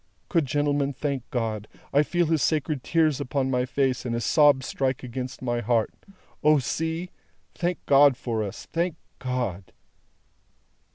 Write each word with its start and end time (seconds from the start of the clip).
Good 0.29 0.47
gentlemen, 0.47 0.93
thank 0.93 1.29
God! 1.29 1.67
I 1.93 2.01
feel 2.01 2.25
his 2.25 2.41
sacred 2.41 2.83
tears 2.83 3.21
upon 3.21 3.51
my 3.51 3.67
face, 3.67 4.03
and 4.03 4.15
his 4.15 4.25
sobs 4.25 4.65
strike 4.65 5.03
against 5.03 5.43
my 5.43 5.59
heart. 5.59 5.93
O, 6.43 6.57
see! 6.57 7.11
Thank 7.53 7.85
God 7.85 8.17
for 8.17 8.41
us, 8.41 8.65
thank 8.73 8.95
God!" 9.19 9.71